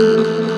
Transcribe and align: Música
Música 0.00 0.49